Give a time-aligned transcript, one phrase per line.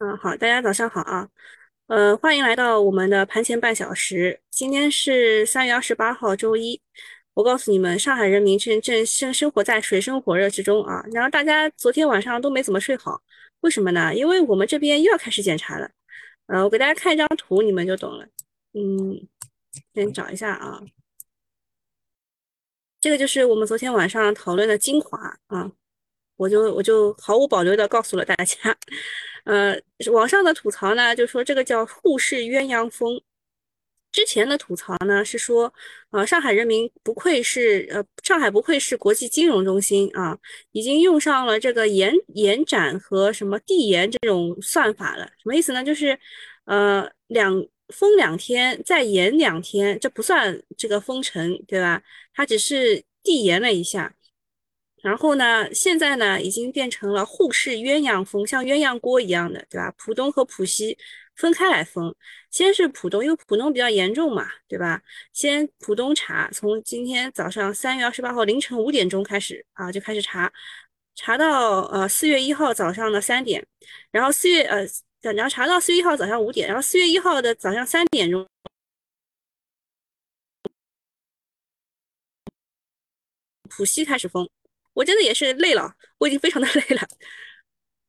[0.00, 1.28] 嗯，好，大家早上好啊，
[1.88, 4.40] 呃，欢迎来到我们的盘前半小时。
[4.50, 6.80] 今天是三月二十八号，周一。
[7.34, 11.04] 我告诉你们，上海人民正正生生活在水深火热之中啊。
[11.12, 13.20] 然后大家昨天晚上都没怎么睡好，
[13.60, 14.14] 为什么呢？
[14.14, 15.90] 因为我们这边又要开始检查了。
[16.46, 18.26] 呃，我给大家看一张图，你们就懂了。
[18.72, 19.28] 嗯，
[19.92, 20.80] 先找一下啊，
[23.02, 25.70] 这个就是我们昨天晚上讨论的精华啊，
[26.40, 28.56] 我就我就毫无保留的告诉了大家。
[29.44, 29.78] 呃，
[30.10, 33.20] 网上的吐槽呢，就说这个叫沪市鸳鸯风。
[34.10, 35.72] 之前的吐槽呢是说，
[36.10, 40.36] 呃，上海人民不愧是呃，上海不愧是国际金融中心啊，
[40.72, 45.26] 已经用上了这个延延展和什么递延这种算法了。
[45.36, 45.84] 什么意思呢？
[45.84, 46.18] 就是
[46.64, 47.52] 呃，两
[47.88, 52.02] 封两天再延两天，这不算这个封城，对吧？
[52.32, 54.14] 它只是递延了一下。
[55.02, 59.90] 然后呢，现在呢，已经变成了沪市鸳鸯封，像鸳鸯锅一样的，对吧？
[59.96, 60.96] 浦东和浦西
[61.36, 62.14] 分开来封，
[62.50, 65.02] 先是浦东，因为浦东比较严重嘛，对吧？
[65.32, 70.52] 先浦东查，从今天早上三月二十八号凌晨五点钟开始啊，就开始查，
[71.14, 73.66] 查到呃四月一号早上的三点，
[74.10, 74.86] 然后四月呃，
[75.32, 78.46] 然后查到四月一号早上五点，然后四月一号的早上三点钟，
[83.68, 84.48] 浦西开始封。
[84.92, 87.08] 我真的也是累了，我已经非常的 累了。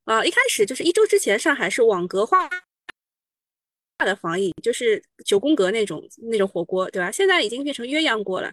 [0.05, 2.49] 啊，一开始就是一周之前，上海是网格化
[3.99, 7.11] 的防疫，就是九宫格那种那种火锅，对吧？
[7.11, 8.51] 现在已经变成鸳鸯锅了。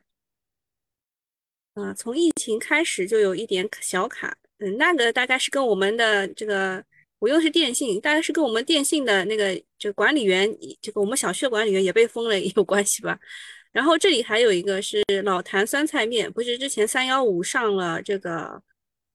[1.75, 6.85] 啊，从疫情开始就有一点小卡，嗯，那个大概是跟我们的这个，
[7.19, 13.19] 我用的是电信，大概是跟我们电信的那个就管理员，这个我们小区的管理员也被封了有关系吧。
[13.79, 18.61] 然后这里还有一个是老坛酸菜面，不是之前三幺五上了这个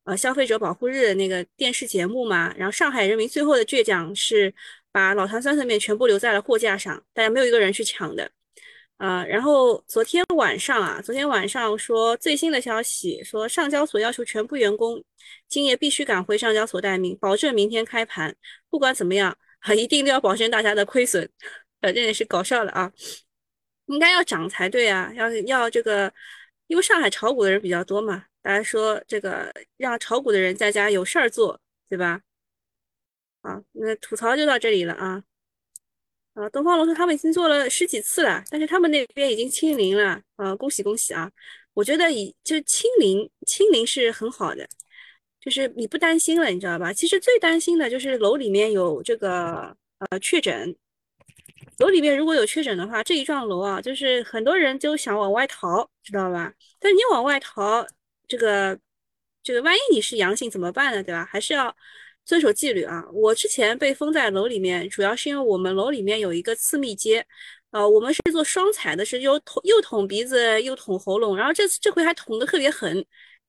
[0.05, 2.53] 呃消费者保护日的那个电视节目嘛？
[2.55, 4.53] 然后上海人民最后的倔强是
[4.89, 8.31] 把老坛酸菜面全部留在了货架上，大家没有一个人去抢的。
[8.95, 15.03] 啊，然后昨天晚上啊，昨天晚上说最新的消息说上交所要求全部员工
[15.49, 18.33] 今夜必须赶回上交所待命，保证明天开盘。
[18.69, 21.29] 不管怎么样啊， 一定都要保证大家的亏损。
[21.81, 22.93] 反正也是搞笑了啊。
[23.87, 26.11] 应该要涨才对啊，要要这个，
[26.67, 32.21] 因为上海炒股的人比较多嘛，大家说这个让炒股的人在家有事儿做，对吧？
[33.41, 35.23] 好，那吐槽就到这里了啊。
[36.33, 41.31] 啊，东方龙说他们已经做了十几次了，但是他们那边已经清零了，啊，恭喜恭喜啊！
[41.73, 44.67] 我觉得以就清零，清零是很好的，
[45.39, 46.91] 就是你不担心了，你知道吧？
[46.91, 50.75] 其实最担心的就是楼里面有这个呃确诊。
[51.77, 56.53] 楼里面如果有确诊的话，这一幢楼啊，就是很多人就想往外逃，知道吧？
[56.79, 57.85] 但你往外逃，
[58.27, 58.77] 这个
[59.41, 61.03] 这个，万一你是阳性怎么办呢？
[61.03, 61.25] 对吧？
[61.25, 61.75] 还是要
[62.25, 63.03] 遵守纪律啊。
[63.13, 67.25] 我之前被封在楼里面，主要是因为我们楼里面有一个次密接，
[67.71, 73.05] 呃，我们是做双采的，是又捅又捅鼻子又捅喉咙，然后这次这回还捅的特别狠。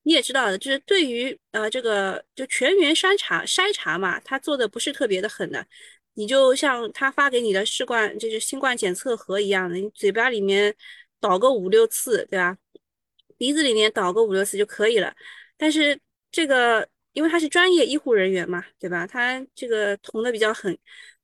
[0.06, 5.66] 你也知道的，就是对于呃这个就全员筛查筛查嘛，他做的不是特别的狠的。
[6.14, 10.74] 你就像他发给你的试管，就是新冠检测盒一样的，你嘴巴里面
[11.20, 12.56] 倒个五六次，对吧？
[13.36, 15.14] 鼻子里面倒个五六次就可以了。
[15.56, 15.98] 但是
[16.30, 19.06] 这个，因为他是专业医护人员嘛，对吧？
[19.06, 20.76] 他这个捅的比较狠，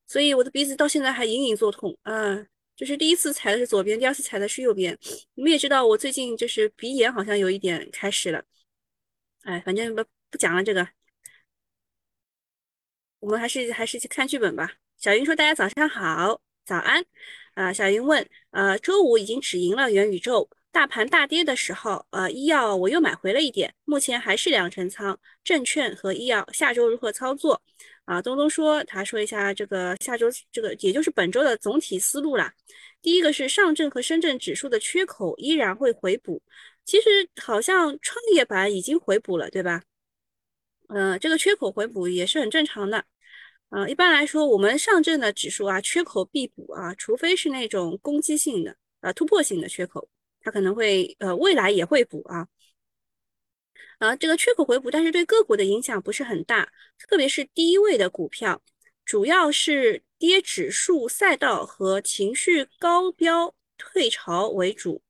[0.06, 1.96] 所以我的鼻子到现在还隐隐作痛。
[2.02, 2.46] 嗯，
[2.76, 4.96] 就是第一次踩的是左边，第二次踩的是右边。
[5.34, 8.42] 你们也知道，我最近就是鼻炎好像有一点开始了。
[9.42, 10.99] 哎，反正不不讲了这个。
[13.20, 14.72] 我们还是还是去看剧本吧。
[14.98, 17.04] 小云说：“大家早上好，早安。”
[17.54, 27.60] 啊，小云问：“呃，周五已经止盈了元宇宙，大盘大跌的时候，呃，医药我又买回了一点，目前还是两成仓，证券和医药，下周如何操作？”
[28.06, 32.53] 啊，东东说：“他说一下这个下周这个也就是本周的总体思路啦。
[33.03, 36.42] 第一个是上证和深圳指数的缺口依然会回补，
[36.84, 39.82] 其实好像创业板已经回补了，对吧？”
[40.88, 43.04] 嗯，这个缺口回补也是很正常的。
[43.70, 50.09] 嗯，一般来说，我们上证的指数啊，缺口必补啊，除非是那种攻击性的、呃突破性的缺口，
[50.41, 52.48] 它可能会呃未来也会补啊。
[53.98, 56.72] 啊，这个缺口回补，但是对个股的影响不是很大，
[57.09, 58.60] 特别是低位的股票，
[59.04, 65.00] 主要是跌指数赛道和情绪高标退潮为主，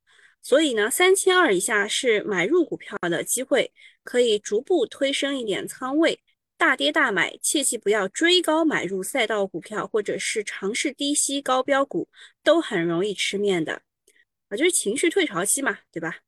[0.42, 3.72] 所以呢，三千二以下是买入股票的机会。
[4.02, 6.20] 可以逐步推升一点仓位，
[6.60, 12.06] 大跌大买，切记不要追高买入赛道股票，或者是尝试低吸高标股，
[12.44, 13.80] 都很容易吃面的
[14.50, 16.18] 啊，就是情绪退潮期嘛，对吧？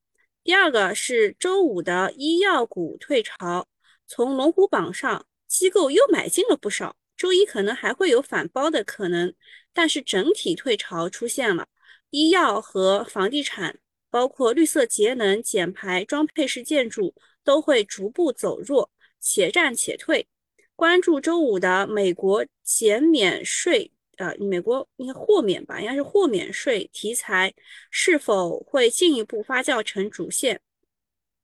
[0.43, 3.67] 第二个是周五的医药股退潮，
[4.07, 9.35] 从龙虎榜上机构又买进了不少，周一可能还会有反包的可能，
[9.71, 11.67] 但是整体退潮出现了。
[12.09, 13.77] 医药和房地产，
[14.09, 17.13] 包括绿色节能、减排、装配式建筑
[17.43, 18.89] 都会逐步走弱，
[19.23, 20.27] 且战且退。
[20.75, 27.53] 关注周五的美国减免税，呃，美国应该豁免吧，应该是豁免税题材
[27.89, 30.59] 是否会进一步发酵成主线？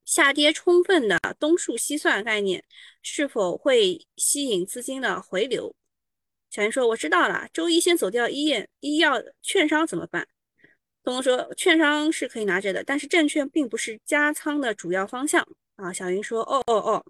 [0.03, 2.63] 下跌充分的东数西算概念
[3.01, 5.73] 是否会吸引资金的回流？
[6.49, 10.27] 小云说：“我知道了，周一先走掉医院、医药、券商怎么办？”
[11.03, 17.05] 东东说：“券商是可以拿着的，但是证券并不是加仓的主要方向啊。”小云说：“哦哦哦，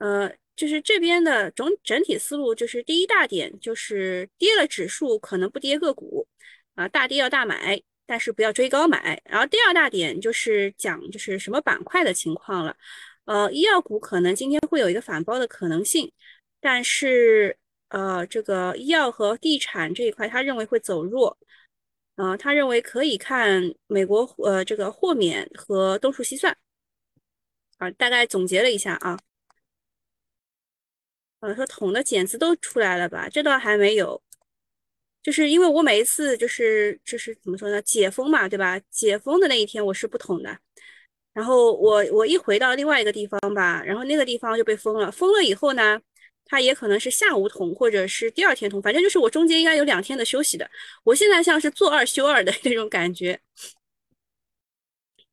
[0.00, 6.26] 呃，就是这边的总整体思路就是第一大点就是跌了指数可能不跌个股
[6.74, 7.80] 啊，大跌要大买。”
[8.10, 9.22] 但是不要追高买。
[9.24, 12.76] 然后第二大点就是讲就是什么板块的情况了。
[13.24, 16.10] 呃，医药股可能今天会有一个反包的可能性，
[16.60, 17.56] 但是
[17.90, 21.38] 呃，这个医药和地产这一块，他认为会走弱。
[22.16, 26.56] 呃，他认为可以看美国呃这个豁免和东数西算。
[27.78, 29.16] 啊，大概总结了一下啊。
[31.40, 33.28] 呃，说捅的茧子都出来了吧？
[33.28, 34.22] 这倒还没有。
[35.22, 38.78] 就是因为我每一次就是就是怎么说呢，解封嘛，对吧？
[38.90, 40.58] 解封的那一天我是不捅的，
[41.34, 45.10] 然后我我一回到另外一个地方吧，然后那个地方就被封了。
[45.12, 46.00] 封了以后呢，
[46.46, 50.70] 它也可能是下午捅，或者是第二天捅，反正就是我中间应该有两天的休息的。
[51.04, 53.38] 我现在像是做二休二的 那种感觉。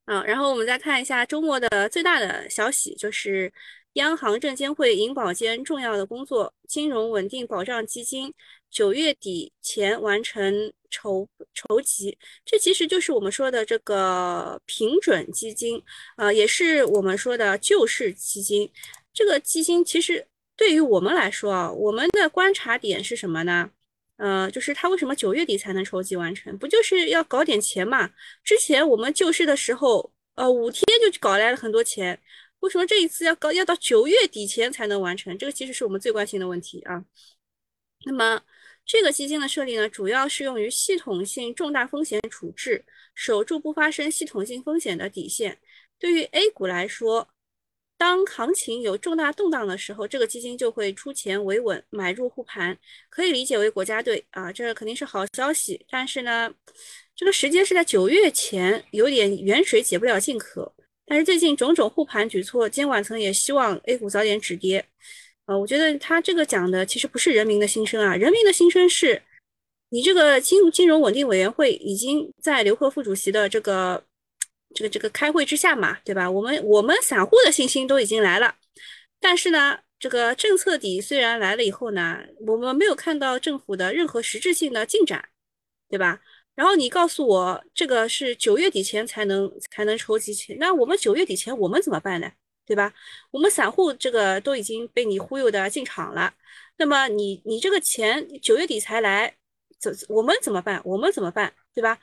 [0.05, 3.51] 啊，然后我们再看一下周末的最大的消息，就是
[3.97, 8.33] 央行、证监会、银保监重要的工作，金融稳定保障基金。
[8.69, 12.15] 九月底前完成筹筹集，
[12.45, 15.81] 这其实就是我们说的这个平准基金，
[16.17, 18.69] 呃，也是我们说的救市基金。
[19.13, 23.71] 这个基金其实对于我们来说啊，我们的观察点是什么呢？
[24.17, 26.55] 呃，就是它为什么九月底才能筹集完成？
[26.57, 28.11] 不就是要搞点钱嘛？
[28.43, 32.19] 之前我们救市的时候，呃，五天就搞来了很多钱，
[32.59, 35.37] 为什么这一次要高要到九月底前才能完成？
[35.37, 37.05] 这个其实是我们最关心的问题啊。
[38.05, 38.41] 那么。
[38.89, 45.59] 这个基金的设立呢，主要适用于系统性重大风险处置，守住不发生系统性风险的底线。
[45.99, 47.27] 对于 A 股来说，
[47.97, 52.79] 当行情有重大动荡的时候，这个基金就会出钱维稳，买入护盘，
[53.09, 55.85] 可以理解为国家队啊，这肯定是好消息。
[55.89, 56.49] 但是呢，
[57.13, 60.73] 这个时间是在九月前，有点远水解不了近渴。
[61.09, 64.85] 但是最近种种护盘举措，监管层也希望 A 股早点止跌。
[65.45, 69.21] 呃，我觉得他这个讲的其实不是人民的心声啊，人民的心声是，
[69.89, 74.03] 你这个金金融稳定委员会已经在刘鹤副主席的这个
[74.75, 76.29] 这个这个开会之下嘛，对吧？
[76.29, 78.55] 我们我们散户的信心都已经来了，
[79.21, 85.29] 但是呢，这个政策底虽然来了以后呢，我们没有看到政府的任何实质性的进展，
[85.89, 86.19] 对吧？
[86.57, 92.31] 然后你告诉我这个是九月底前才能才能筹集钱，那我们九月底前我们怎么办呢？
[92.65, 92.93] 对吧？
[93.31, 96.33] 我们散户这个都已经被你忽悠的进场了，
[96.77, 99.37] 那么你你这个钱九月底才来，
[99.79, 100.81] 怎我们怎么办？
[100.83, 101.53] 我们怎么办？
[101.73, 101.99] 对吧？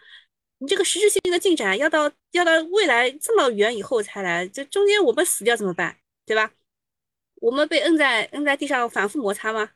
[0.59, 5.99] 你这个实质性的进展要到要到未来这么远以后才来，这中间我们死掉怎么办？
[6.25, 6.53] 对吧？
[7.43, 9.73] 我们被摁在摁在地上反复摩擦吗？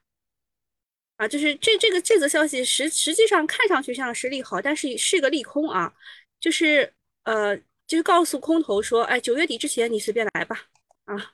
[1.19, 5.93] 啊，就是这这个这则消息实实际上看上去像是利好，但是是个利空啊，
[6.41, 6.93] 就是
[7.25, 7.57] 呃
[7.89, 10.69] 就是告诉空头说，哎，九月底之前你随便来吧。
[11.07, 11.33] 啊，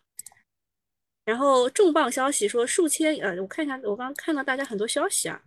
[1.27, 5.43] 然后重磅消息说数千呃，我看一下，我刚刚看到大家很多消息啊。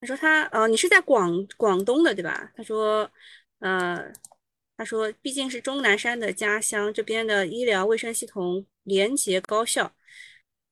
[0.00, 2.52] 他说他呃，你是在广广东的对吧？
[2.54, 3.10] 他说
[3.60, 4.12] 呃，
[4.76, 9.94] 他说毕竟是钟南山的家乡，这边的医疗卫生系统廉洁高效。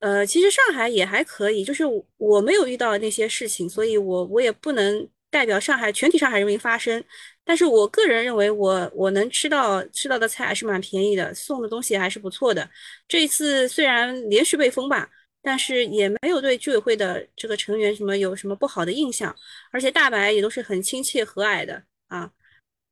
[0.02, 1.84] 呃，其实上海也还可以，就是
[2.16, 7.02] 我没有遇到那些事情，所以我我也不能代表上海全体上海人民发声。
[7.44, 12.68] 但是我个人认为，我我能吃到吃到的菜还是蛮便宜的，送的东西还是不错的。
[13.06, 15.08] 这一次虽然连续被封吧，
[15.40, 19.32] 但是也没有对居委会的这个成员什么有什么不好的印象，
[19.70, 22.32] 而且大白也都是很亲切和蔼的啊，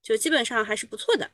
[0.00, 1.28] 就基本上还是不错的。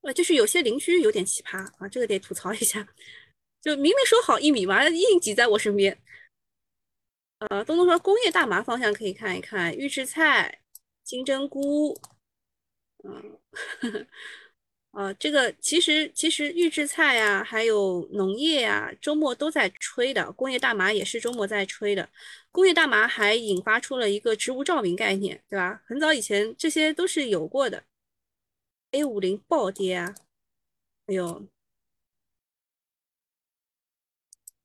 [0.00, 2.86] 呃，就是有些邻居有点奇葩啊，这个得吐槽一下，
[3.60, 5.96] 就明明说好一米嘛，硬挤在我身边。
[7.38, 10.58] 呃，东东说工业大麻方向可以看一看，预制菜。
[11.02, 11.98] 金针菇，
[13.02, 13.36] 嗯，
[14.92, 20.30] 呃，这个其实其实预制菜呀，还有农业呀，周末都在吹的。
[20.32, 22.08] 工业大麻也是周末在吹的。
[22.52, 25.82] 工业大麻还引发出了一个植物照明概念，对吧？
[25.84, 27.82] 很早以前这些都是有过的。
[28.92, 30.14] A 五零暴跌啊！
[31.06, 31.44] 哎呦，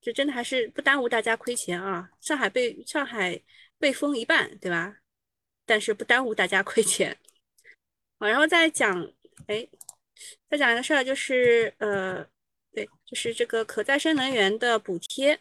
[0.05, 2.07] 这真的还是不耽误大家亏钱啊！
[2.21, 3.41] 上海被上海
[3.79, 4.97] 被封一半，对吧？
[5.65, 7.17] 但是不耽误大家亏钱。
[8.19, 9.12] 好，然后再讲，
[9.47, 9.67] 哎，
[10.47, 12.24] 再讲一个事儿，就是呃，
[12.71, 15.39] 对，就是这个可再生能源的补贴。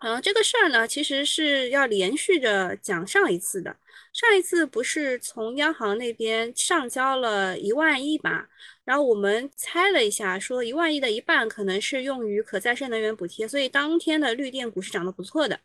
[0.00, 3.76] 嗯，这个事儿呢，其实是要连续着讲上一次的。
[4.18, 8.48] 上一次不是从央行那边上交了一万亿嘛？
[8.84, 15.60] 然后我们猜了一下，说一万亿的一半可能是用于可再生能源补贴，所以当天的绿电股是涨得不错的。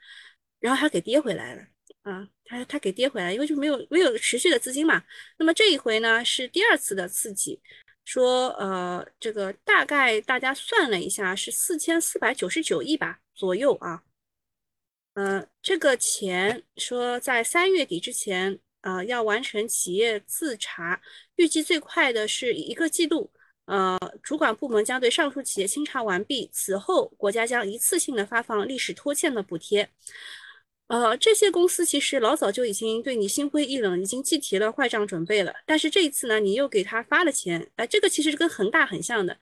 [0.59, 1.63] 然后它给跌回来了，
[2.03, 5.03] 啊，它它给跌回来，因为就没有没有持续的资金嘛。
[5.39, 7.59] 那么这一回呢，是第二次的刺激，
[8.05, 14.03] 说呃，这个大概大家算了一下，是四千四百九十九亿吧左右啊。
[15.15, 20.99] 嗯，这个钱说在三月底之前，呃，要完成企业自查，
[21.35, 23.31] 预计最快的是一个季度。
[23.65, 29.87] 呃，主管部门将对上述企业清查完毕，此后国家将一次性的发放历史拖欠的补贴。
[30.87, 35.53] 呃，这些公司其实老早就已经对你心灰意冷，已经计提了坏账准备了。
[35.65, 39.37] 但是这一次呢，你又给他发了钱，哎，这个其实是跟恒大很像的，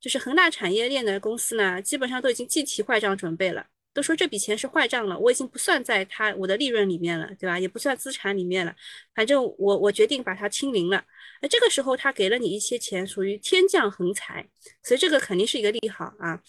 [0.00, 3.66] 就是恒大产业链的公司呢，基本上都已经计提坏账准备了。
[3.92, 7.58] 都说这笔钱是坏账了，我已经不算在他我的利润里面了，对吧？
[7.58, 8.74] 也不算资产里面了，
[9.14, 11.04] 反正我我决定把它清零了。
[11.42, 14.48] 那这个时候他给了你一些钱，属于天降横财，
[14.82, 16.40] 所以这个肯定是一个利好啊。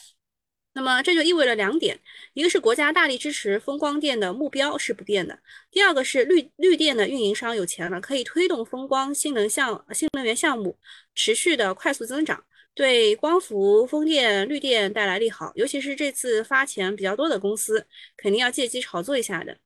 [0.74, 2.00] 那么这就意味着两点，
[2.34, 5.38] 一个是国家大力支持风光电的目标是不变的，
[5.70, 10.78] 第二个是绿绿电的运营商有钱了，可以推动风光新能项新能源项目
[11.14, 12.46] 持续的快速增长。
[12.74, 17.86] 对光伏、风电、绿电带来利好，尤其是这次发钱比较多的公司，
[18.18, 19.58] 肯定要借机炒作一下的。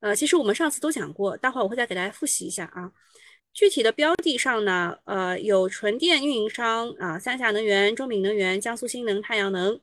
[0.00, 2.90] 呃，其实我们上次都讲过，待会儿我会再给大家复习一下啊。
[3.52, 9.80] 具体的标的上呢，呃，有纯电运营商啊，三峡能源、中闽能源、江苏新能、太阳能，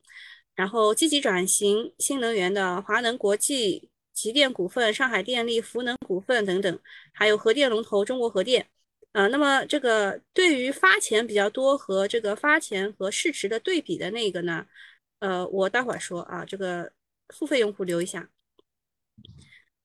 [0.54, 6.80] 然后积极转型新能源的华能国际、吉电股份、上海电力、福能股份等等，
[7.14, 8.68] 还有核电龙头中国核电。
[9.16, 14.66] 啊，那么这个对于发钱比较多和这个发钱和市值的对比的那个呢，
[15.20, 16.92] 呃，我待会儿说啊，这个
[17.30, 18.30] 付费用户留一下。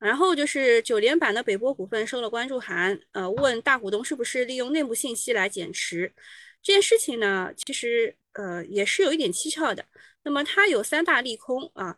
[0.01, 6.13] 然后就是九连板的北波股份收了关注函，呃，问大股东是不是利用内部信息来减持
[6.61, 7.53] 这件事情呢？
[7.57, 9.87] 其实呃也是有一点蹊跷的。
[10.25, 11.97] 那么它有三大利空啊。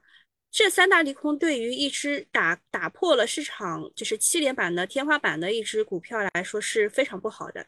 [0.52, 7.66] 这三大利空对于一只打打破了市场就是七连板的天花板的一只股票来说是非常不好的。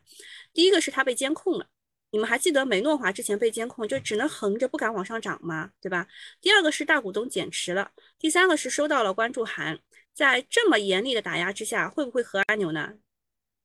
[0.52, 1.66] 第一个是它被监控了，
[2.10, 5.70] 你们还记得美诺华之前被监控就只能横着不敢往上涨吗？
[5.80, 6.06] 对吧？
[6.42, 9.78] 第二个是大股东减持了，第三个是收到了关注函，
[10.12, 12.92] 在这么严厉的打压之下，会不会合按钮呢？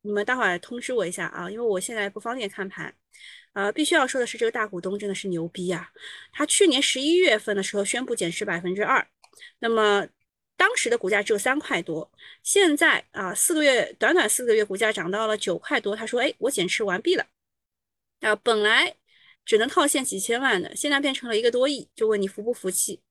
[0.10, 2.92] 你们待会儿通知我一下啊，因为我现在不方便看盘。
[3.54, 5.92] 呃，必须要说的是，这个大股东真的是牛逼啊！
[6.32, 9.08] 他去年十一月份的时候宣布减持百分之二，
[9.60, 10.08] 那么
[10.58, 12.12] 当时的股价只有三块多，
[12.42, 15.96] 现在啊，四个月短短四个月，股价涨到了九块多。
[15.96, 17.28] 他说：“哎，我减持完毕了。”
[18.22, 18.96] 啊，本来
[19.46, 23.04] 只能套现几千万的，现在变成了一个多亿，就问你服不服气？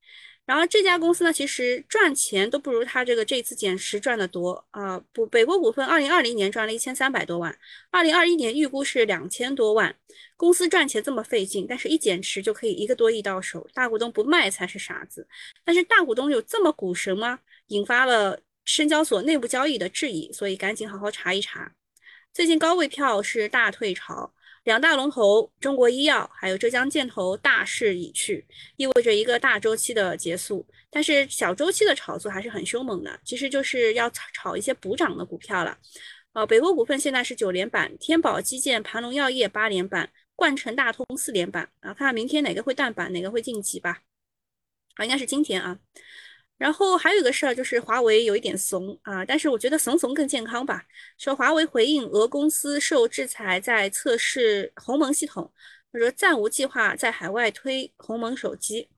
[0.49, 4.99] 然后这家公司呢，其实赚钱都不如他这个这次减持赚的多啊。
[5.13, 7.55] 不，北国股份二零二零年赚了一千三百多万，
[7.91, 9.95] 二零二一年预估是两千多万。
[10.35, 15.27] 公司赚钱这么费劲，但是一减持就可以一个多亿到手，大股东不卖才是傻子。
[15.63, 17.37] 但是大股东有这么股神吗？
[17.67, 21.71] 引发了深交所内部交易的质疑，所以赶紧好好查一查。
[22.33, 24.33] 最近高位票是大退潮。
[24.69, 28.45] 两大龙头中国医药还有浙江建投大势已去，
[28.75, 30.63] 意味着一个大周期的结束。
[30.91, 35.75] 但是小周期的炒作还是很凶猛的，其实就是要炒一些补涨的股票了。
[36.33, 44.03] 呃，北国股份现在是九连板，天宝基建、盘龙药业八连板，冠城大通四连板啊，看看明天哪个会淡板，哪个会晋级吧。
[44.97, 45.79] 啊，应该是今天啊。
[46.59, 50.83] 然后还有一个事儿，就是华为有一点怂啊，但是我觉得怂怂更健康吧。
[51.17, 55.51] 说华为回应俄公司受制裁，在测试鸿蒙系统，
[55.91, 58.89] 他说暂无计划在海外推鸿蒙手机。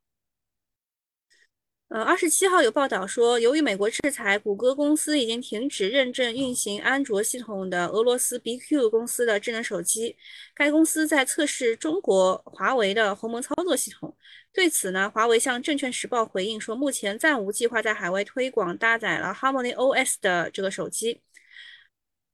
[1.91, 10.15] 呃，二十七号有报道说，由于美国制裁，谷歌公司已经停止认证运行安卓系统的俄罗斯 BQ 公司的智能手机。
[10.55, 14.15] 该公司在测试中国华为的鸿蒙操作系统。
[14.53, 21.21] 对此呢，华为向证券时报回应说，目前暂无计划在海外推广搭载了 Harmony OS 的这个手机。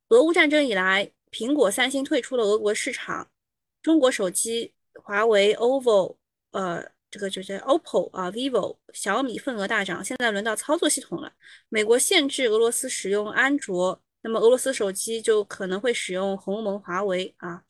[0.10, 3.28] 俄乌战争以来，苹果、三星退出了俄国市场，
[3.82, 6.18] 中国手机华为、OVO，
[6.52, 6.92] 呃。
[7.10, 11.32] 这个就是 OPPO 啊，vivo、小米份额大涨，现在轮到操作系统了。
[11.70, 17.62] 美国限制俄罗斯使用安卓，那么俄罗斯手机就可能会使用鸿蒙、华为啊。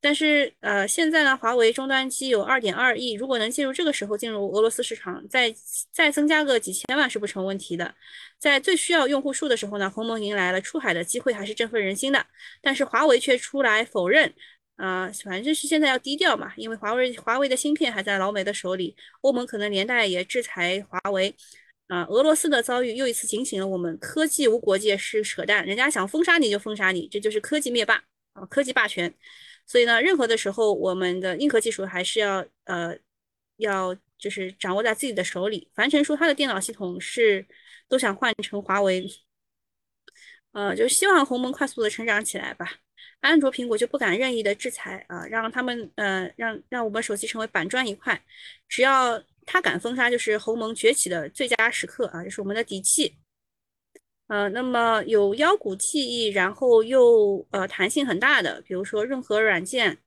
[0.00, 5.54] 但是呃，现在呢，华为终端机有二点二亿，如果能进入这个时候进入俄罗斯市场，再
[5.92, 7.94] 再增加个几千万是不成问题的。
[8.38, 12.26] 在最需要用户数的时候呢，鸿蒙迎来了出海的机会，还是振奋人心的。
[12.60, 14.34] 但是华为却出来否认，
[14.76, 21.34] 啊，反正是现在要低调嘛，因为华为华为的芯片还在老美的手里，欧盟可能连带也制裁华为。
[21.86, 28.02] 啊，俄罗斯的遭遇又一次警醒了我们，科技无国界是扯淡，人家想封杀你就封杀你，这就是科技灭霸
[28.32, 29.12] 啊，科技霸权。
[29.66, 32.98] 所以呢，任何的时候，我们的硬核技术还是要呃，
[33.58, 35.70] 要就是掌握在自己的手里。
[35.74, 37.46] 樊晨说他的电脑系统是
[37.86, 39.06] 都想换成华为，
[40.52, 42.83] 呃，就希望鸿蒙快速的成长起来吧。
[43.28, 48.22] 安卓、苹果就不敢任意的制裁啊，让他们呃，让让我们手机成为板砖一块，
[48.68, 49.22] 只要。
[49.46, 52.24] 他敢封杀，就是鸿蒙崛起的最佳时刻啊！
[52.24, 53.14] 这是我们的底气。
[54.26, 59.98] 呃，那么有腰股记忆，然后又呃弹性很大的，比如说润和软件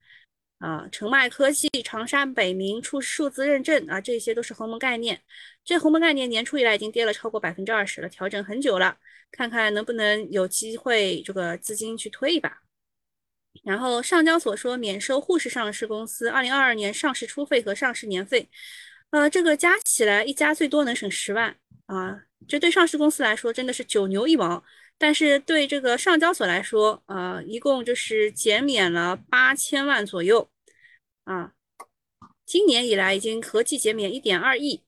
[0.58, 5.22] 啊、澄迈科技、长沙北明出数字认证啊，这些都是鸿蒙概念。
[5.64, 8.98] 这鸿蒙概念年初以来已经跌了超过百分之二十了，调整很久了，
[9.32, 12.60] 看看能不能有机会这个资金去推一把。
[13.64, 18.48] 然后上交所说免收沪市上市公司二零二二年上市初费和上市年费。
[19.12, 24.64] 呃，这个加起来一家最多能省十万啊，这对上市公司来说真的是九牛一毛，
[24.98, 30.50] 但是对这个上交所来说，呃，一共就是减免了八千万左右
[31.24, 31.54] 啊。
[32.46, 34.84] 今年以来已经合计减免一点二亿，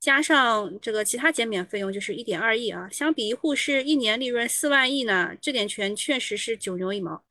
[0.00, 2.88] 加上这个其他减免费用就是一点二亿啊。
[2.90, 7.24] 相比于沪市一年利润四万亿呢，这点钱确实是九牛一毛。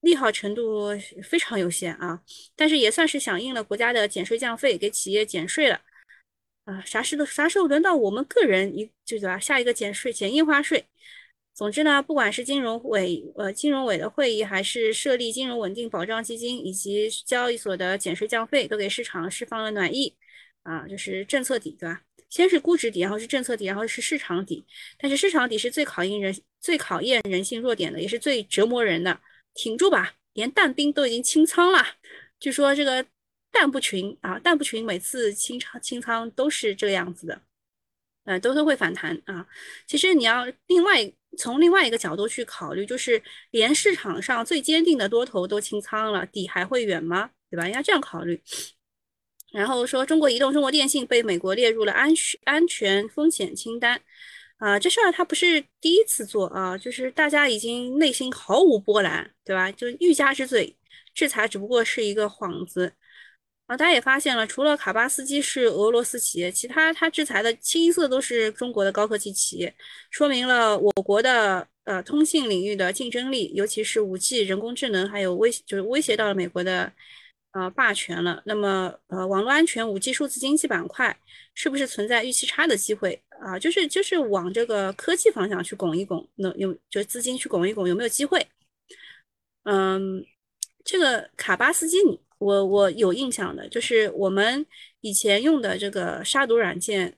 [0.00, 0.90] 利好程度
[1.24, 2.22] 非常有限啊，
[2.54, 5.80] 但是也算是响应了国家的减税降费，给企业减税了
[6.64, 6.80] 啊。
[6.84, 9.38] 啥时都啥时候轮到我们个人一就对吧？
[9.38, 10.84] 下一个减税减印花税。
[11.54, 20.14] 总之呢，不管是金融委呃金融委的会议，还是设立金融稳定保障基金，以及交易所的减税降费，都给市场释放了暖意
[20.62, 22.02] 啊，就是政策底对吧？
[22.28, 24.66] 先是估值底，然后是政策底，然后是市场底。
[24.98, 29.18] 但是市场底是最考验人最考验人性弱点的，也是最折磨人的。
[29.56, 31.84] 挺住吧，连蛋兵都已经清仓了。
[32.38, 33.04] 据说这个
[33.50, 37.40] 蛋不群啊，蛋不群每次清仓清仓都是这个样子的，
[38.24, 39.46] 呃，都都会反弹啊。
[39.86, 47.30] 其实你要另外从另外一个角度去考虑，就是连市场上最坚定的多头都清仓了，底还会远吗？
[47.50, 47.66] 对吧？
[47.66, 48.40] 应该这样考虑。
[49.52, 54.02] 然后说中国移动、中国电信被美国列入了安全安全风险清单。
[54.58, 59.70] 啊，这事儿他不是第一次做啊，就是大家已经内心毫无波澜，对吧？
[59.72, 60.74] 就欲加之罪，
[61.14, 62.90] 制裁只不过是一个幌子
[63.66, 63.76] 啊。
[63.76, 69.74] 大家也发现了，除了卡巴斯基是俄罗斯企业，其他他制裁的清一色都是中国的高科技企业，
[70.10, 76.90] 说明了我国的呃通信领域的竞争力，尤其是五 G、人工智能，还有威就是威胁到了美国的。
[77.56, 78.42] 呃，霸权了。
[78.44, 81.18] 那么，呃，网络安全、五 G、数字经济板块
[81.54, 83.58] 是不是存在预期差的机会啊？
[83.58, 88.46] 就是就是往这个科技方向去拱一拱，那有就资金去拱一拱，有没有机会？
[89.64, 90.22] 嗯，
[90.84, 91.96] 这个卡巴斯基，
[92.38, 94.66] 我我有印象的，就是我们
[95.00, 97.16] 以前用的这个杀毒软件，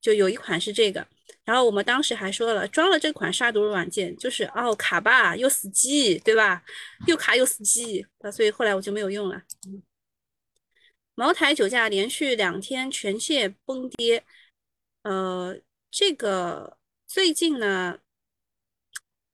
[0.00, 1.04] 就有一款是这个。
[1.44, 6.64] 然后我们当时还说了，装了这款杀毒软件就是哦卡吧又死机，对吧？
[7.06, 9.42] 又卡又死机，啊，所以后来我就没有用了。
[11.14, 14.24] 茅台酒价连续两天全线崩跌，
[15.02, 15.56] 呃，
[15.90, 17.98] 这个最近呢，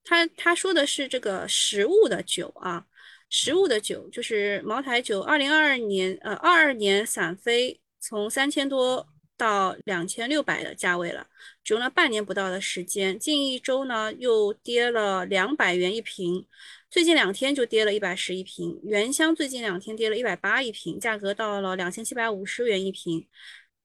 [0.02, 2.86] 他他说的是这个实物的酒啊，
[3.28, 9.06] 实物的酒就是茅台酒，二零二二年呃二二年散飞从三千多。
[9.40, 11.26] 到两千六百的价位了，
[11.64, 16.46] 只用了半年不到的时间，近一周呢又跌了两百元一瓶，
[16.90, 18.78] 最近两天就跌了一百十一瓶。
[18.84, 23.26] 原香最近两天跌了一百八一瓶，价格到了两千七百五十元一瓶。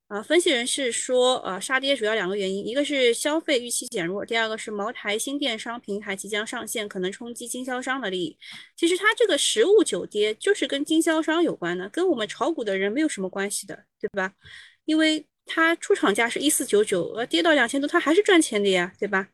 [0.08, 8.38] 啊，分析人士说，呃，杀跌主要两个原因，一个是消费预期减弱，第二个是茅台新电商平台即将上线，可能冲击经销商的利益。
[8.76, 14.34] 其实它这个实物酒跌就是跟经销商有关的，跟我们炒股的人没有什么关系的，对吧？
[14.84, 15.26] 因为。
[15.46, 19.28] 它出厂价是一四九九，呃，跌到两千多，它还是赚钱的呀，对吧？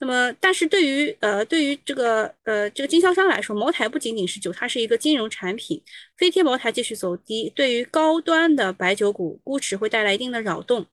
[0.00, 5.82] 那么，但是对于呃，对于这个呃这个经销商来说，茅台不仅仅是酒，它是一个金融产品。
[6.16, 10.86] 飞天茅台继续走低，对于高端的白酒股估值会带来一定的扰动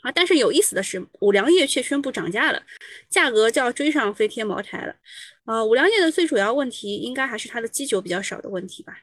[0.00, 0.10] 啊。
[0.10, 2.62] 但是有意思的是，五粮液却宣布涨价了，
[3.10, 4.96] 价格就要追上飞天茅台了。
[5.44, 8.94] 呃，五粮液的最主要问题应该还是它的基酒比较少的问题吧。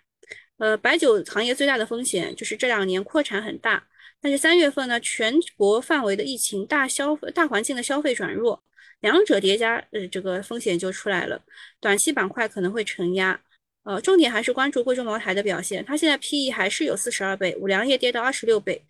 [0.57, 3.85] 呃，白酒行业最大的风险就是这两年扩产很大。
[4.25, 8.63] 但是三月份呢，全国范围的疫情大消费大环境的消费转弱，
[9.01, 11.39] 两者叠加，呃，这个风险就出来了。
[11.79, 13.39] 短期板块可能会承压，
[13.83, 18.83] 呃，重点还是关注贵州茅台的表现，它现在 P/E 还是有四十二倍，五粮液跌到二十六倍。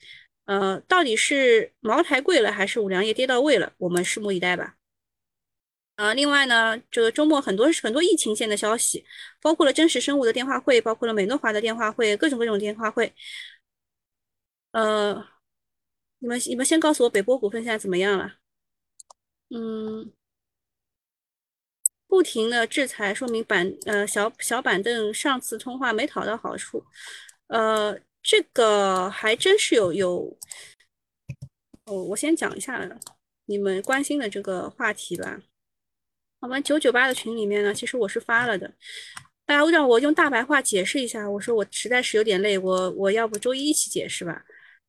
[0.45, 3.73] 呃，到底是茅台贵了，还是五粮液跌到位了？
[3.79, 4.75] 我们拭目以待吧。
[5.97, 9.03] 呃，另外呢，这个周末很多很多疫情线的消息，
[9.41, 13.11] 包括了真实生物的电话会，包括了美诺华的电话会，各种各种电话会。
[14.75, 15.25] 呃，
[16.19, 18.35] 你们你们先告诉我北波股份现在怎么样了？
[19.49, 20.11] 嗯，
[22.07, 26.85] 不停的制裁，说明板呃小小板凳上次通话没讨到好处。
[27.47, 30.37] 呃，这个还真是有有。
[31.85, 32.85] 哦，我先讲一下
[33.45, 35.41] 你们关心的这个话题吧。
[36.41, 38.73] 我们九九八的群里面呢，其实我是发了的，
[39.45, 41.29] 大家让我用大白话解释一下。
[41.29, 44.45] 我说我实在是有点累，我我要不周一一起解释吧。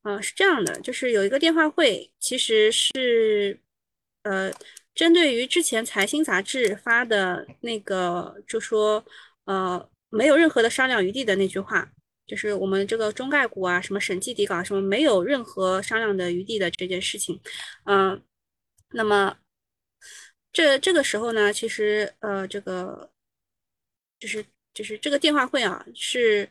[0.06, 3.58] 啊，是这样的，就是有一个电话会，其实是
[4.22, 4.52] 呃，
[4.94, 9.04] 针对于之前财新杂志发的那个，就说
[9.46, 11.90] 呃没有任何的商量余地的那句话，
[12.26, 17.40] 就是我们这个中概股啊，什么审计底稿什么没有任何商量的余地的这件事情，
[17.84, 18.22] 嗯，
[18.90, 19.36] 那么。
[20.52, 23.10] 这这个时候呢，其实呃，这个
[24.18, 24.42] 就是
[24.72, 26.48] 就是这个电话会啊，是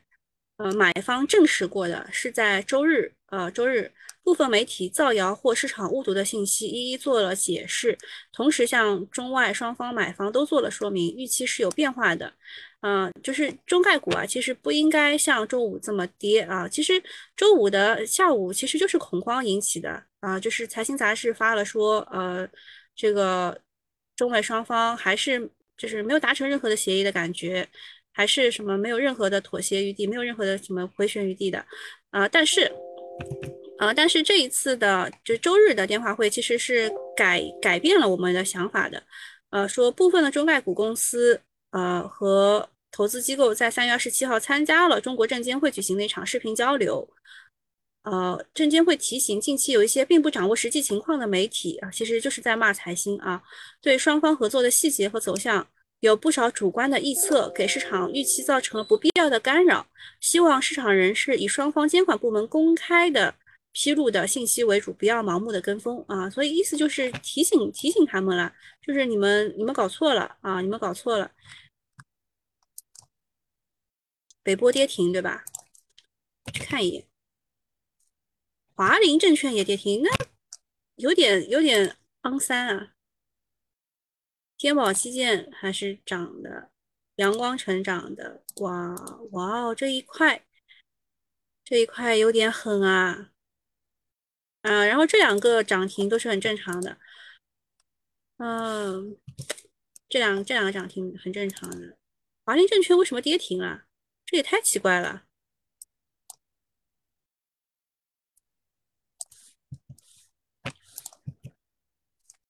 [0.58, 3.91] 呃买方证实过的，是在周日呃周日
[4.24, 7.98] 部分媒体造谣或市场误读的信息一一做了解释，
[8.32, 12.34] 同时向中外双方买方都做了说明，预期是有变化的，
[12.82, 17.02] 嗯，就是中概股啊，其实不应该像周五这么跌啊，其实
[17.36, 22.48] 周五的下午其实就是恐慌引起的啊，就是财新杂志发了说呃
[22.96, 23.60] 这个。
[24.15, 27.68] 中美双方还是就是没有达成任何的协议的感觉，
[28.15, 31.63] 还是什么没有任何的妥协余地，没有任何的什么回旋余地的，
[32.12, 32.71] 啊，但是，
[33.78, 39.04] 啊，但是这一次的就周日的电话会其实是改改变了我们的想法的，
[39.49, 47.10] 呃，说部分的中概股公司，呃，和投资机构在三月二十七号参加了中国证监会举行的一场视频交流。
[48.04, 53.41] 呃，证监会提醒，近期有一些并不掌握实际情况的媒体啊，其实就是在骂财新啊，
[53.82, 55.67] 对双方合作的细节和走向
[56.00, 59.88] 有不少主观的臆测，给市场预期造成了不必要的干扰。
[60.20, 63.36] 希望市场人士以双方监管部门公开的
[63.72, 66.30] 披露的信息为主，不要盲目的跟风啊。
[66.30, 68.54] 所以意思就是提醒提醒他们了，
[68.86, 71.32] 就是你们你们搞错了啊，你们搞错了。
[74.44, 75.44] 北波跌停对吧？
[76.54, 77.08] 去看一眼。
[78.76, 80.10] 华林证券也跌停，那
[80.96, 82.95] 有点有点肮三啊。
[84.65, 86.71] 天宝基建还是涨的，
[87.17, 88.95] 阳光成长的，哇
[89.32, 90.43] 哇哦，这一块
[91.63, 93.32] 这一块有点狠啊
[94.63, 94.84] 啊！
[94.88, 96.97] 然后这两个涨停都是很正常的，
[98.38, 99.15] 嗯，
[100.10, 101.99] 这两这两个涨停很正常的。
[102.43, 103.86] 华林证券为什么跌停啊？
[104.25, 105.28] 这也太奇怪了。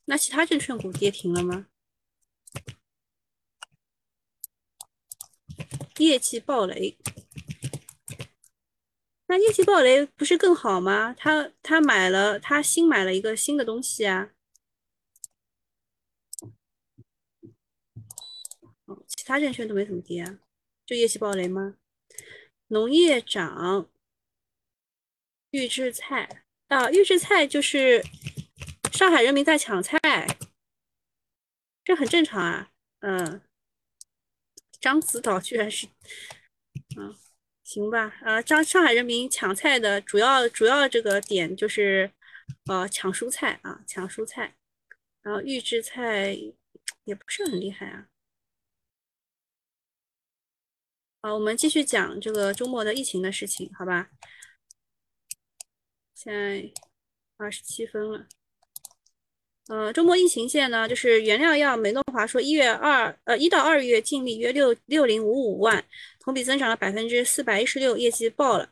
[0.05, 1.67] 那其他证券股跌停了吗？
[5.97, 6.97] 业绩暴雷，
[9.27, 11.13] 那业绩暴雷不是更好吗？
[11.17, 14.31] 他他买了，他新买了一个新的东西啊。
[18.85, 20.39] 哦，其他证券都没怎么跌啊，
[20.85, 21.77] 就业绩暴雷吗？
[22.67, 23.89] 农业涨，
[25.51, 28.03] 预制菜啊，预制菜就是。
[28.91, 29.99] 上海人民在抢菜，
[31.83, 32.71] 这很正常啊。
[32.99, 33.41] 嗯，
[34.85, 35.87] 獐子岛居然是，
[36.95, 37.15] 嗯，
[37.63, 38.13] 行吧。
[38.21, 42.11] 啊，张上海人民抢菜的主要主要这个点就是，
[42.67, 44.55] 呃，抢蔬菜啊，抢蔬菜。
[45.23, 46.37] 然后预制菜
[47.03, 48.07] 也不是很厉害啊。
[51.21, 54.11] 好，我们继续讲这个周末的疫情的事情，好吧？
[56.13, 56.71] 现在
[57.37, 58.27] 二十七分了。
[59.67, 65.83] 呃，周末疫情线呢，就是原料药美诺华说，一月二呃一到二月净利约六六零五五万，
[66.19, 68.69] 同比增长了百分之四百一十六，业绩爆了，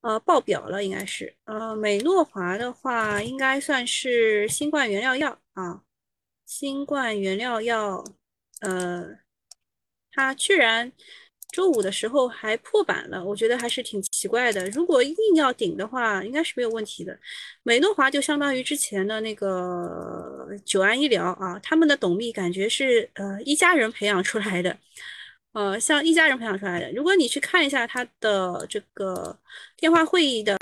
[0.00, 1.36] 呃爆表了应该是。
[1.44, 5.82] 呃，美诺华的话应该算是新冠原料药啊，
[6.46, 8.02] 新冠原料药，
[8.60, 9.18] 呃，
[10.12, 10.92] 它居然。
[11.52, 14.68] 周五的时候还破板了，我觉得还是挺奇怪的。
[14.70, 17.18] 如果硬要顶的话，应该是没有问题的。
[17.62, 24.76] 美诺华就相当于之前的那个九安医疗啊，他们的董秘感觉是呃一家人培养出来的，
[25.52, 26.92] 呃像一家人培养出来的。
[26.92, 29.36] 如果你去看一下他的这个
[29.76, 30.56] 电话会议的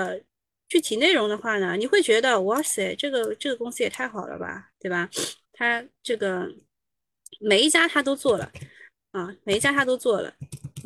[0.67, 5.09] 具体内容的话呢，你会觉得哇塞，这个这个公司也太好了吧，对吧？
[5.53, 6.47] 他这个
[7.39, 8.51] 每一家他都做了
[9.11, 10.33] 啊，每一家他都做了。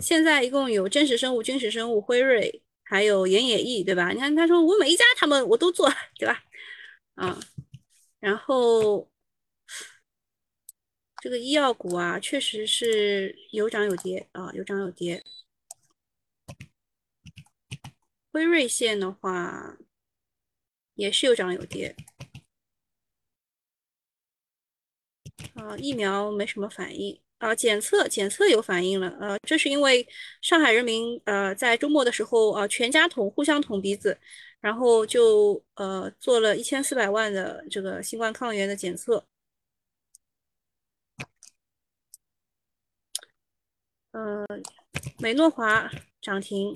[0.02, 4.12] 现在一共有真实生物、君实生物、辉瑞，还有岩野益，对吧？
[4.12, 6.44] 你看他说我每一家他们我都做，对吧？
[7.16, 7.40] 啊，
[8.20, 9.10] 然后
[11.22, 15.24] 这个医药股啊，确实是有涨有跌啊，有涨有跌。
[18.32, 19.78] 辉瑞线的话，
[20.96, 21.96] 也是有涨有跌。
[25.56, 29.10] 啊，疫苗没什么反应啊，检测检测有反应了。
[29.20, 30.08] 呃，这是因为
[30.42, 34.18] 上海人民呃在周末的时候啊，全家捅互相捅鼻子，
[34.62, 39.26] 然后就呃做了一千四百万的这个新冠抗原的检测。
[44.12, 44.46] 呃，
[45.20, 46.74] 美诺华涨停。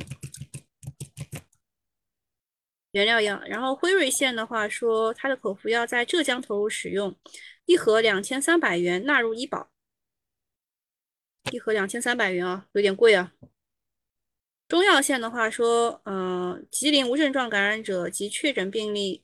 [2.91, 7.15] 原料药，然后辉瑞线的话说，它的口服药在浙江投入使用，
[7.65, 9.69] 一盒两千三百元纳入医保，
[11.52, 13.32] 一盒两千三百元啊，有点贵啊。
[14.68, 19.24] 中药线的话说，呃，吉林无症状感染者及确诊病例，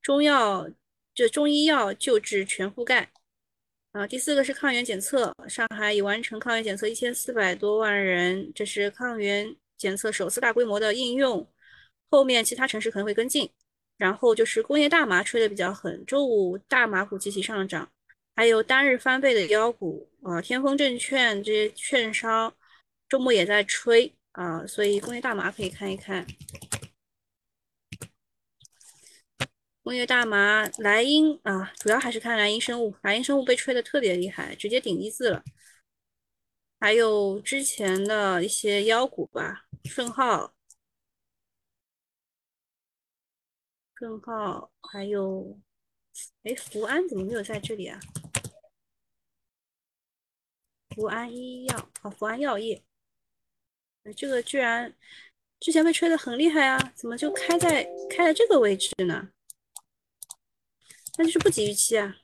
[0.00, 0.68] 中药
[1.14, 3.10] 这中医药救治全覆盖。
[3.92, 11.46] 啊，第四个是抗原检测，上海已完成抗原检测一千四百多万人，这是抗原检测首次大规模的应用。
[12.10, 13.50] 后面其他城市可能会跟进，
[13.96, 17.90] 然后就是工业大麻吹的比较狠，周五大麻股集体上涨，
[18.34, 22.54] 还有单日翻倍的妖股啊，天风证券这些券商
[23.08, 26.26] 周末也在吹啊，所以工业大麻可以看一看。
[29.82, 35.42] 工业大麻莱茵啊，主要还是看莱茵生物，莱茵生物被吹的特别厉害，直接顶一字了。
[36.80, 40.54] 还有之前的一些妖股吧，顺浩。
[43.96, 45.58] 顺浩，还有，
[46.44, 47.98] 哎，福安怎么没有在这里啊？
[50.94, 52.82] 福安医药，啊，福安药业，
[54.16, 54.94] 这个居然
[55.58, 59.30] 之前被吹的很厉害啊，怎么就开在开在这个位置呢？
[61.16, 62.16] 那就是不及预期啊，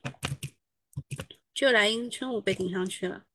[1.53, 3.25] 只有莱茵生物被顶上去了，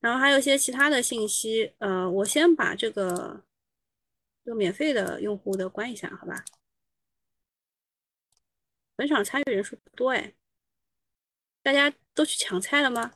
[0.00, 3.44] 然后还有一些其他的信息，呃，我先把这个
[4.44, 6.44] 这个免费的用户的关一下，好吧？
[9.00, 10.34] 本场参与人数不多哎，
[11.62, 13.14] 大家都去抢菜了吗？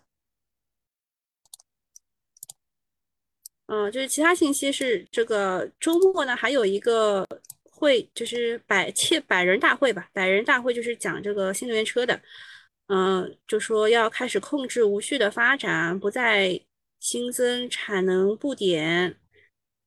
[3.67, 7.27] 嗯，就是其他信息是这个周末呢，还有一个
[7.65, 12.19] 会，就是百切百人大会吧，百人大会就是讲这个新能源车的，
[12.87, 16.59] 嗯，就说要开始控制无序的发展，不再
[16.99, 19.21] 新增产能布点，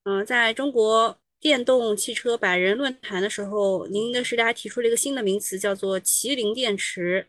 [0.03, 1.19] 嗯，在中国。
[1.39, 7.27] 电动汽车百人论坛的时候，宁德时代还提出了一个新的名词，叫做“麒麟电池”。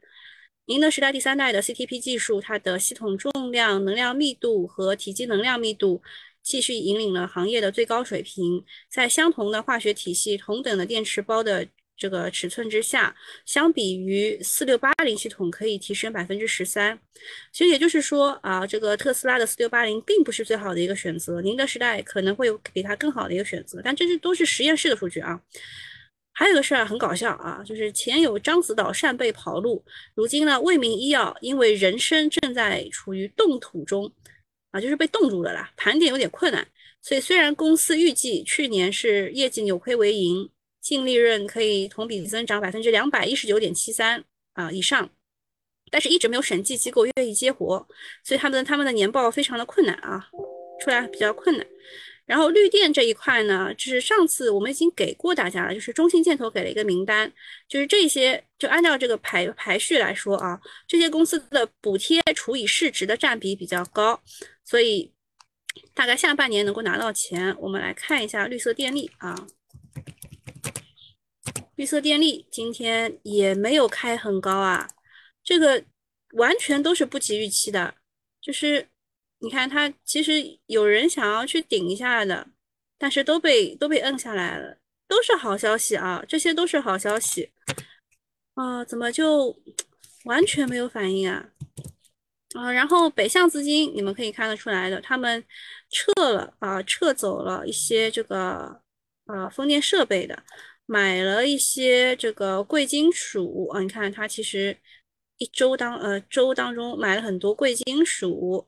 [0.66, 6.02] 宁德时代第三代的 CTP 技术，它的系统重量、能量密度和体积能量密度
[6.42, 8.64] 继续引领了行业的最高水平。
[8.90, 11.68] 在相同的化学体系、同等的电池包的。
[11.98, 16.96] 这个尺寸之下，相比于四六八零系统可以提升百分之十三。
[17.52, 23.82] 其实也就是说啊，这个特斯拉的四六八零并不是最好的一个选择，宁德时代可能会有比它更好的一个选择。
[23.84, 25.40] 但这是都是实验室的数据啊。
[26.32, 29.84] 还有个事儿很搞笑啊，就是前有獐子岛扇贝跑路，
[30.14, 34.08] 如今呢，卫明医药因为人参正在处于冻土中
[34.70, 36.64] 啊，就是被冻住了啦，盘点有点困难。
[37.02, 40.48] 所以虽然公司预计去年是业绩扭亏为盈。
[40.88, 44.24] 净利润可以同比增长百分之两百一十九点七三
[44.54, 45.10] 啊以上，
[45.90, 47.86] 但是一直没有审计机构愿意接活，
[48.24, 50.30] 所以他们他们的年报非常的困难啊，
[50.80, 51.66] 出来比较困难。
[52.24, 57.30] 然后绿电这一块呢，就是上次我们已经给过大家了，就是中信建投给了一个名单，
[57.68, 64.18] 就是这些就按照这个排排序来说啊，这些公司的补贴除以市值的占比比较高，
[64.64, 65.12] 所以
[65.92, 67.54] 大概下半年能够拿到钱。
[67.58, 69.46] 我们来看一下绿色电力啊。
[71.78, 74.90] 绿色电力今天也没有开很高啊，
[75.44, 75.84] 这个
[76.32, 77.94] 完全都是不及预期的。
[78.40, 78.88] 就是
[79.38, 82.48] 你看它其实有人想要去顶一下的，
[82.98, 87.52] 但是都被都被摁下来了，都是好消息啊，这些都是好消息
[88.54, 89.56] 啊，怎么就
[90.24, 91.48] 完全没有反应啊？
[92.56, 95.44] 啊，然后北向资金你们可以看得出来的，他们
[95.90, 98.82] 撤了啊，撤走了一些这个
[99.26, 100.42] 呃风电设备的。
[100.90, 104.74] 买了一些这个贵金属啊，你看它其实
[105.36, 108.66] 一周当呃周当中买了很多贵金属，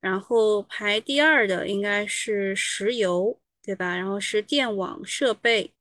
[0.00, 3.94] 然后排第二的应该是石油，对吧？
[3.94, 5.74] 然后是电网设备，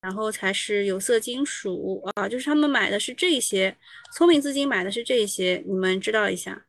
[0.00, 3.76] 然后才是有色金属啊，就是他们买的是这些，
[4.14, 6.66] 聪明资金买的是这些，你们知道一下。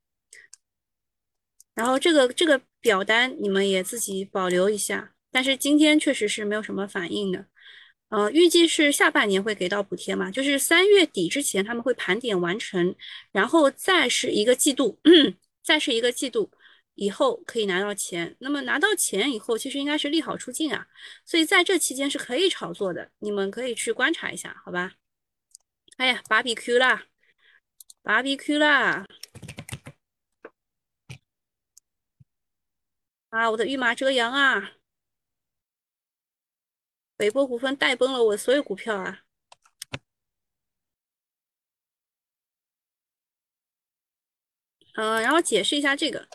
[1.76, 5.13] 然后这个这个表单你们也自己保留一下。
[5.30, 7.46] 但是今天确实是没有什么反应的，
[8.10, 12.96] 呃，预计是下半年会给到补贴嘛，就是三月底之前他们会盘点完成，
[13.32, 15.00] 然后再是一个季度，
[15.62, 16.50] 再是一个季度
[16.96, 18.36] 以后可以拿到钱。
[18.39, 20.88] 那么拿到钱以后，其实应该是利好出尽啊，
[21.26, 24.93] 所以在这期间是可以炒作的，你们可以去观察一下，好吧？
[25.98, 27.08] 哎呀，芭比 Q 啦，
[28.04, 29.06] 芭比 Q 啦！
[33.30, 34.77] 啊，我的御马遮阳啊！
[37.17, 39.23] 北波股份带崩了我所有股票啊！
[44.93, 46.27] 呃，然后解释一下这个，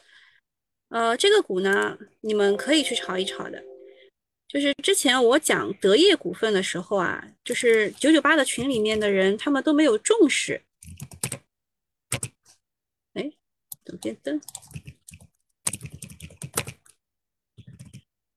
[0.89, 3.63] 呃，这个股呢，你们可以去炒一炒的。
[4.49, 10.65] 就是之前我讲德业股份的时候啊，就是九九八的群里面的人，他们都没有重视。
[13.15, 13.33] 哎，
[13.85, 14.41] 怎么变灯？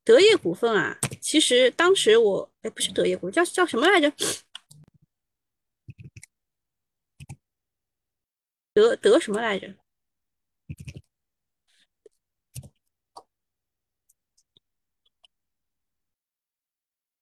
[0.04, 4.12] 德业股份啊，其实当时我哎，不是德业股，叫叫什么来着？
[8.74, 9.76] 德德什么来着？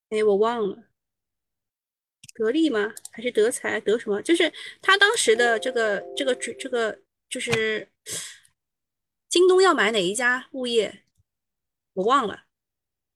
[0.10, 0.84] 哎，我忘了，
[2.36, 2.94] 得利吗？
[3.14, 3.80] 还是德才？
[3.80, 4.22] 德什么？
[4.22, 7.90] 就是他当时的这个这个这个，就是
[9.30, 11.06] 京东要买哪一家物业？
[11.94, 12.44] 我忘了。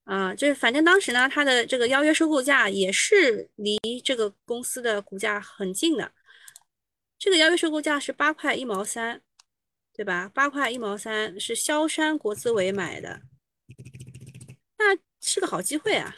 [0.08, 6.14] 啊，就是反正当时呢，它的这个邀约收购价也是离这个公司的股价很近的。
[7.20, 9.22] 这个邀约收购价是八块一毛三，
[9.92, 10.30] 对吧？
[10.34, 13.22] 八块一毛三是萧山国资委买的，
[14.78, 16.16] 那是个好机会啊。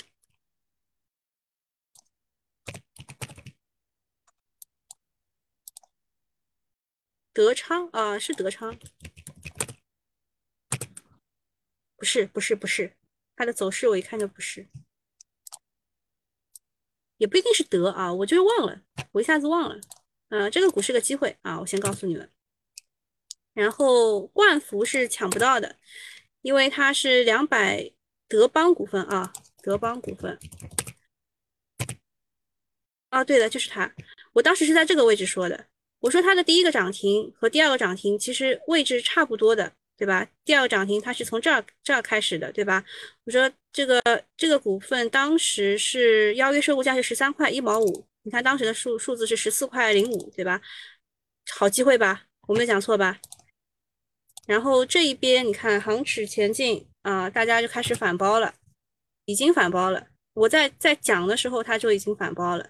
[7.34, 8.78] 德昌啊，是德昌，
[11.98, 12.99] 不是，不是，不是。
[13.40, 14.68] 它的走势我一看就不是，
[17.16, 18.82] 也不一定是德啊，我就是忘了，
[19.14, 19.80] 我一下子忘了。
[20.28, 22.30] 嗯，这个股是个机会啊，我先告诉你们。
[23.54, 25.78] 然后万福是抢不到的，
[26.42, 27.94] 因为它是两百
[28.28, 29.32] 德邦股份啊，
[29.64, 30.38] 德邦股份。
[33.08, 33.96] 啊，对的，就是它。
[34.34, 35.68] 我当时是在这个位置说的，
[36.00, 39.78] 我说它的第一个涨停和第二个涨停其实位置差不多的。
[40.00, 40.26] 对吧？
[40.46, 42.82] 第二个涨停它是从这儿这儿开始的，对吧？
[43.26, 44.02] 我说这个
[44.38, 50.62] 这个股份当时是邀约收购价是十三块一毛五，你看当时的数数字是十四块零五，对吧？
[51.52, 52.24] 好机会吧？
[52.48, 53.20] 我没讲错吧？
[54.48, 58.56] 然后这一边你看恒指前进啊，大家就开始反包了，
[59.26, 60.08] 已经反包了。
[60.34, 62.70] 我在在讲的时候它就已经反包了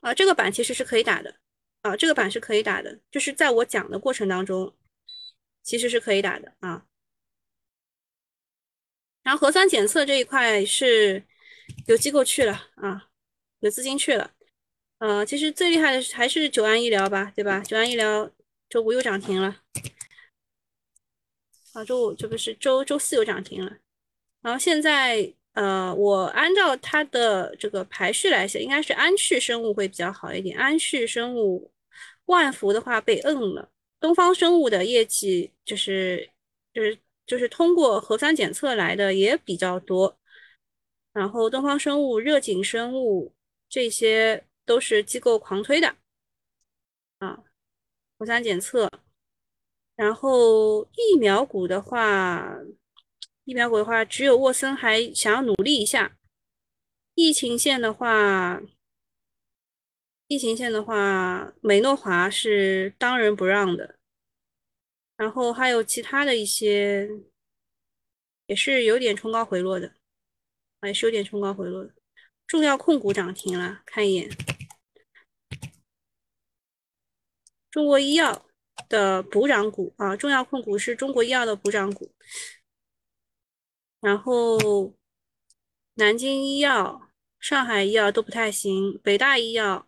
[0.00, 1.36] 啊，这个板其实是可以打的
[1.82, 4.74] 啊，这个板是可以打的，就是在我讲的过程当中。
[5.68, 6.86] 其实是可以打的啊，
[9.22, 11.22] 然后核酸检测这一块是
[11.86, 13.10] 有机构去了啊，
[13.60, 14.30] 有资金去了，
[14.96, 17.60] 呃，其实最厉害的还是九安医疗吧，对吧？
[17.60, 18.30] 九安医疗
[18.70, 19.60] 周五又涨停了，
[21.74, 23.76] 啊，周五这不是周周四又涨停了，
[24.40, 31.70] 然后现在呃，我按照它的这个排序来写，应该是安旭生物会比较好一点，安旭生物、
[32.24, 33.70] 万福的话被摁了。
[34.00, 36.30] 东方生物的业绩就是
[36.72, 40.18] 就是就是通过核酸检测来的也比较多，
[41.12, 43.34] 然后东方生物、热景生物
[43.68, 45.96] 这些都是机构狂推的
[47.18, 47.42] 啊，
[48.18, 48.90] 核酸检测。
[49.96, 52.56] 然后疫苗股的话，
[53.44, 56.16] 疫苗股的话只有沃森还想要努力一下。
[57.14, 58.62] 疫情线的话。
[60.28, 63.98] 疫情线的话，美诺华是当仁不让的，
[65.16, 67.08] 然后还有其他的一些，
[68.46, 69.94] 也是有点冲高回落的，
[70.80, 71.94] 啊也是有点冲高回落的。
[72.46, 74.30] 重要控股涨停了，看一眼，
[77.70, 78.46] 中国医药
[78.86, 82.12] 的补涨股啊，重要控股是中国医药的补涨股，
[84.00, 84.94] 然后
[85.94, 89.87] 南京医药、上海医药都不太行，北大医药。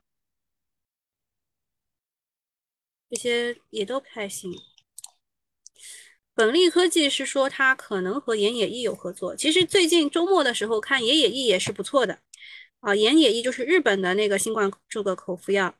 [3.11, 4.53] 这些也都不太行。
[6.33, 9.37] 本利科技是说它可能和岩野益有合作。
[9.37, 12.19] 其实最近周末的时候看岩野益也是不错的
[12.81, 12.95] 啊。
[12.95, 15.75] 岩野益就是日本的那个新冠这个口服药，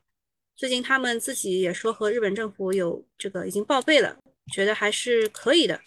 [0.55, 4.17] 最近他们自己也说和日本政府有这个已经报备了，
[4.53, 5.81] 觉得还是可以的。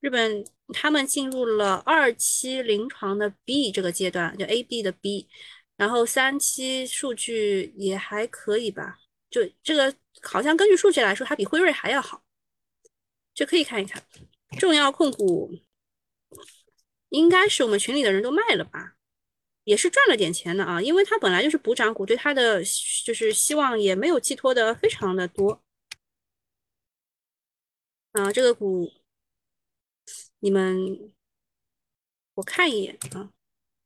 [0.00, 5.28] 日本他们进入了二期临床的 B 这个阶段，就 A B 的 B，
[5.76, 8.98] 然后三期数据也还可以吧，
[9.30, 9.94] 就这个。
[10.22, 12.22] 好像根据数据来说，它比辉瑞还要好，
[13.32, 14.04] 就可以看一看。
[14.58, 15.50] 重要控股
[17.08, 18.98] 应该是我们群里的人都卖了吧，
[19.64, 22.62] 也是赚了点钱的啊，因为它本来就是补涨股，对它的
[23.02, 25.62] 就是希望也没有寄托的非常的多。
[28.12, 28.92] 啊，这个股
[30.40, 31.14] 你们
[32.34, 33.32] 我看一眼啊，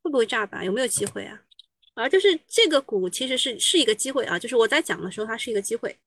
[0.03, 0.65] 会不会炸板？
[0.65, 1.44] 有没有机会啊？
[1.95, 5.99] 啊，就是这个股其实是是一个机会啊，就是我在讲的时候它是一个机会。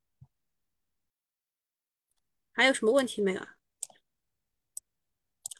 [2.51, 3.55] 还有什么问题没有啊？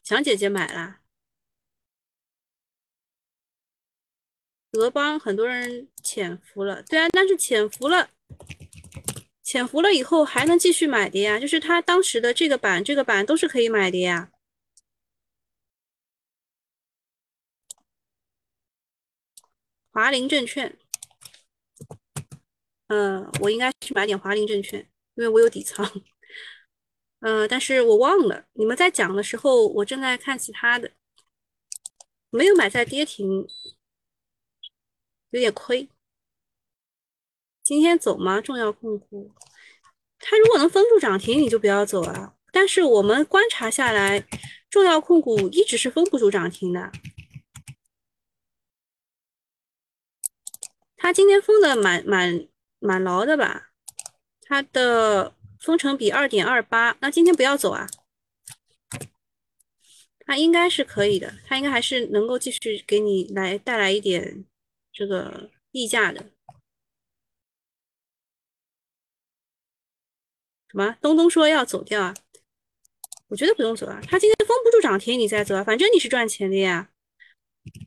[0.03, 1.01] 强姐姐买啦，
[4.71, 8.09] 德邦很多人潜伏了，对啊，但是潜伏了，
[9.43, 14.32] 潜伏了以后还能继续买的呀，就是他当时的这个板、这个板都是可以买的呀。
[19.98, 20.78] 华林证券，
[22.86, 24.80] 嗯，我应该去买点华林证券，
[25.16, 25.91] 因为我有底仓。
[27.22, 30.91] 嗯，但是我忘了，你们在讲的时候，我正在看其他的，
[32.30, 33.48] 没有买在跌停，
[35.32, 35.89] 有点亏。
[37.64, 38.39] 今天走吗？
[38.39, 39.34] 重要控股，
[40.20, 42.36] 它如果能封住涨停，你就不要走啊。
[42.52, 44.28] 但是我们观察下来，
[44.70, 46.91] 重要控股一直是封不住涨停的。
[51.08, 52.49] 它今天封的蛮蛮
[52.80, 53.70] 蛮牢的吧？
[54.41, 55.34] 它的。
[55.60, 57.89] 封成比二点二八，那今天不要走啊，
[60.20, 64.45] 它应该是可以的，它应该还是能够继续给你来带来一点
[64.93, 66.30] 这个溢价的。
[70.70, 70.95] 什么？
[71.01, 72.14] 东东说要走掉啊？
[73.30, 76.91] 我觉得不用走啊，它今天封不住涨停，你再走啊，反正你是赚钱的呀。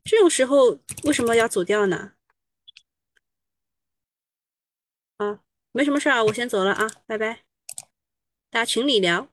[0.03, 2.11] 这种时候为什么要走掉呢？
[5.21, 5.39] 啊，
[5.71, 7.43] 没什么事啊，我先走了啊，拜拜。
[8.49, 9.30] 大家群里聊。